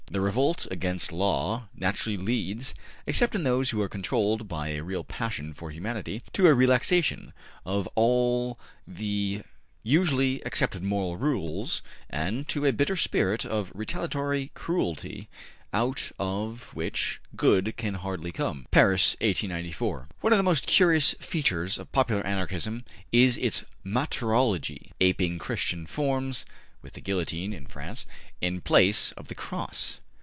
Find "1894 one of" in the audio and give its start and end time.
19.21-20.37